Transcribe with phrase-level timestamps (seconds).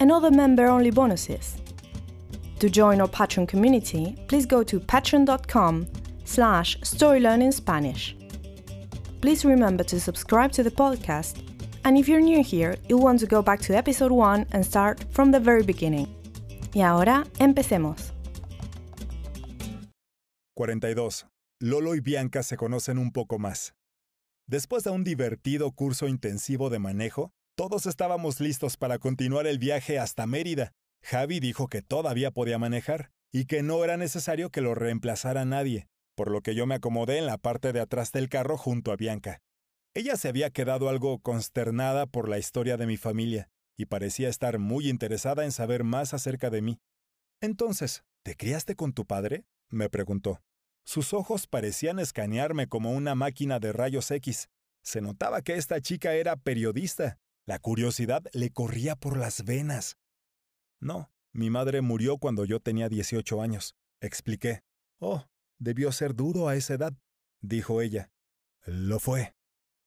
[0.00, 1.56] and other member-only bonuses.
[2.60, 5.86] To join our Patreon community, please go to patreon.com
[6.24, 8.14] slash storylearningspanish.
[9.20, 11.42] Please remember to subscribe to the podcast,
[11.84, 15.04] and if you're new here, you'll want to go back to episode 1 and start
[15.10, 16.08] from the very beginning.
[16.74, 18.12] Y ahora, empecemos.
[20.56, 21.26] 42.
[21.60, 23.74] Lolo y Bianca se conocen un poco más.
[24.46, 29.98] Después de un divertido curso intensivo de manejo, todos estábamos listos para continuar el viaje
[29.98, 30.72] hasta Mérida.
[31.02, 35.86] Javi dijo que todavía podía manejar y que no era necesario que lo reemplazara nadie,
[36.16, 38.96] por lo que yo me acomodé en la parte de atrás del carro junto a
[38.96, 39.40] Bianca.
[39.94, 44.58] Ella se había quedado algo consternada por la historia de mi familia y parecía estar
[44.58, 46.80] muy interesada en saber más acerca de mí.
[47.40, 49.44] Entonces, ¿te criaste con tu padre?
[49.68, 50.42] me preguntó.
[50.84, 54.48] Sus ojos parecían escanearme como una máquina de rayos X.
[54.82, 59.98] Se notaba que esta chica era periodista la curiosidad le corría por las venas.
[60.80, 64.62] No, mi madre murió cuando yo tenía 18 años, expliqué.
[64.98, 65.26] Oh,
[65.58, 66.94] debió ser duro a esa edad,
[67.40, 68.10] dijo ella.
[68.64, 69.34] Lo fue.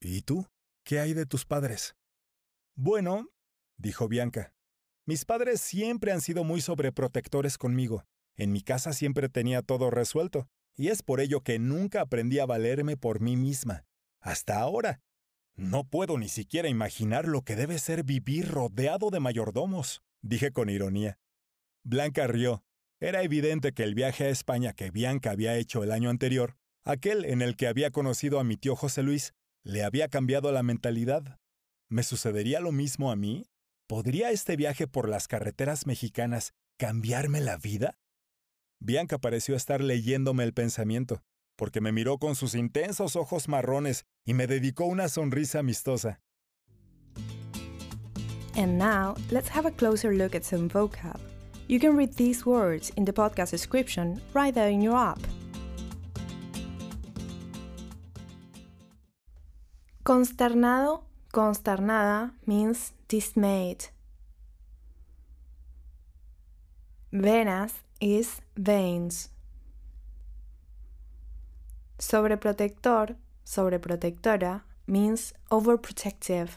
[0.00, 0.46] ¿Y tú?
[0.84, 1.96] ¿Qué hay de tus padres?
[2.74, 3.28] Bueno,
[3.76, 4.52] dijo Bianca.
[5.06, 8.04] Mis padres siempre han sido muy sobreprotectores conmigo.
[8.36, 12.46] En mi casa siempre tenía todo resuelto, y es por ello que nunca aprendí a
[12.46, 13.84] valerme por mí misma.
[14.20, 15.00] Hasta ahora,
[15.56, 20.68] no puedo ni siquiera imaginar lo que debe ser vivir rodeado de mayordomos, dije con
[20.68, 21.18] ironía.
[21.84, 22.64] Blanca rió.
[23.00, 27.24] Era evidente que el viaje a España que Bianca había hecho el año anterior, aquel
[27.24, 31.38] en el que había conocido a mi tío José Luis, le había cambiado la mentalidad.
[31.88, 33.46] ¿Me sucedería lo mismo a mí?
[33.86, 37.98] ¿Podría este viaje por las carreteras mexicanas cambiarme la vida?
[38.80, 41.22] Bianca pareció estar leyéndome el pensamiento
[41.56, 46.20] porque me miró con sus intensos ojos marrones y me dedicó una sonrisa amistosa.
[48.56, 51.18] And now, let's have a closer look at some vocab.
[51.66, 55.18] You can read these words in the podcast description right there in your app.
[60.04, 63.86] Consternado, consternada means dismayed.
[67.10, 69.30] Venas is veins.
[71.98, 76.48] Sobreprotector, sobreprotectora means overprotective.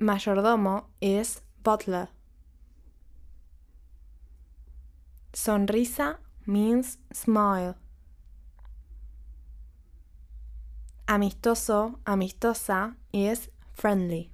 [0.00, 2.08] Mayordomo is butler.
[5.32, 6.16] Sonrisa
[6.46, 7.76] means smile.
[11.06, 14.30] Amistoso, amistosa is friendly.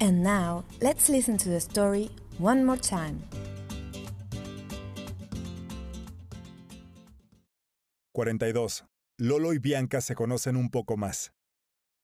[0.00, 3.22] And now, let's listen to the story one more time.
[8.20, 8.84] 42.
[9.16, 11.32] Lolo y Bianca se conocen un poco más.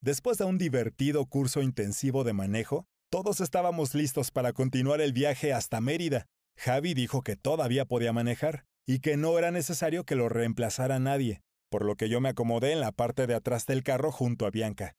[0.01, 5.53] Después de un divertido curso intensivo de manejo, todos estábamos listos para continuar el viaje
[5.53, 6.25] hasta Mérida.
[6.57, 11.43] Javi dijo que todavía podía manejar y que no era necesario que lo reemplazara nadie,
[11.71, 14.51] por lo que yo me acomodé en la parte de atrás del carro junto a
[14.51, 14.97] Bianca.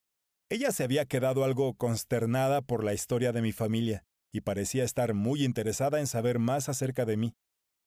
[0.52, 5.16] Ella se había quedado algo consternada por la historia de mi familia y parecía estar
[5.16, 7.34] muy interesada en saber más acerca de mí.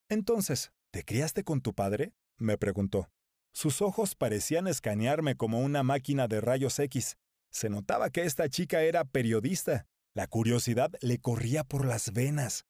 [0.09, 2.13] Entonces, ¿te criaste con tu padre?
[2.41, 3.09] me preguntó.
[3.53, 7.17] Sus ojos parecían escanearme como una máquina de rayos X.
[7.51, 9.87] Se notaba que esta chica era periodista.
[10.15, 12.67] La curiosidad le corría por las venas.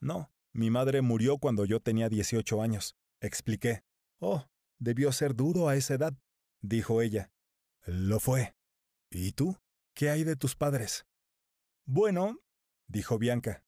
[0.00, 3.84] No, mi madre murió cuando yo tenía 18 años, expliqué.
[4.18, 4.44] Oh,
[4.78, 6.14] debió ser duro a esa edad,
[6.60, 7.30] dijo ella.
[7.84, 8.54] Lo fue.
[9.10, 9.56] ¿Y tú?
[9.94, 11.06] ¿Qué hay de tus padres?
[11.84, 12.38] Bueno,
[12.86, 13.64] dijo Bianca.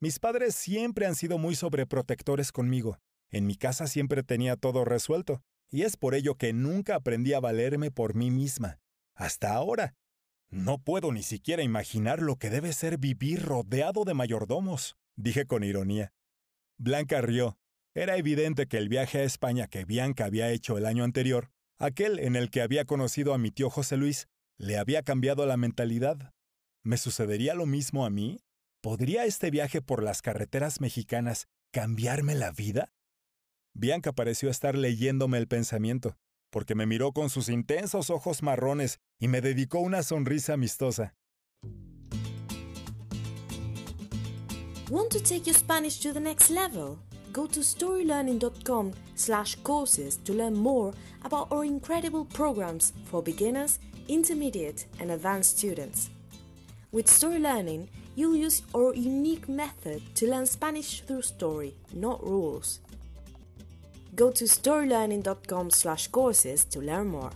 [0.00, 2.98] Mis padres siempre han sido muy sobreprotectores conmigo.
[3.30, 7.40] En mi casa siempre tenía todo resuelto, y es por ello que nunca aprendí a
[7.40, 8.78] valerme por mí misma.
[9.14, 9.94] Hasta ahora.
[10.48, 15.64] No puedo ni siquiera imaginar lo que debe ser vivir rodeado de mayordomos, dije con
[15.64, 16.12] ironía.
[16.78, 17.58] Blanca rió.
[17.94, 22.18] Era evidente que el viaje a España que Bianca había hecho el año anterior, aquel
[22.18, 24.28] en el que había conocido a mi tío José Luis,
[24.58, 26.32] le había cambiado la mentalidad.
[26.82, 28.38] ¿Me sucedería lo mismo a mí?
[28.82, 32.92] ¿Podría este viaje por las carreteras mexicanas cambiarme la vida?
[33.78, 36.16] Bianca pareció estar leyéndome el pensamiento,
[36.50, 41.14] porque me miró con sus intensos ojos marrones y me dedicó una sonrisa amistosa.
[44.88, 46.96] Want to take your Spanish to the next level?
[47.34, 50.94] Go to storylearning.com slash courses to learn more
[51.24, 53.78] about our incredible programs for beginners,
[54.08, 56.08] intermediate, and advanced students.
[56.92, 62.80] With Story Learning, you'll use our unique method to learn Spanish through story, not rules.
[64.16, 67.32] Go to storylearning.com slash courses to learn more.